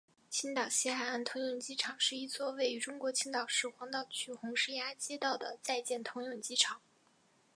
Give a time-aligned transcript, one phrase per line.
[0.31, 6.81] 青岛西海岸通用机场是一座位于中国青岛市黄岛区红石崖街道的在建通用机场。